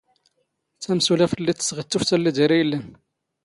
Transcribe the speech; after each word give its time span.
ⵜⴰⵎⵙⵓⵍⴰⴼⵜ 0.81 1.31
ⵍⵍⵉ 1.37 1.53
ⴷ 1.57 1.59
ⵜⵙⵖⵉⴷ 1.65 1.87
ⵜⵓⴼ 1.91 2.03
ⵜⴰⵍⵍⵉ 2.09 2.31
ⴷⴰⵔⵉ 2.37 2.57
ⵉⵍⵍⴰⵏ. 2.61 2.83